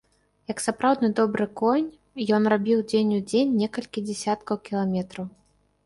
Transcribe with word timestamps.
Як 0.51 0.61
сапраўдны 0.67 1.09
добры 1.19 1.45
конь, 1.61 1.85
ён 2.39 2.49
рабіў 2.55 2.79
дзень 2.91 3.13
у 3.21 3.23
дзень 3.29 3.55
некалькі 3.63 4.07
дзесяткаў 4.11 4.55
кіламетраў. 4.69 5.25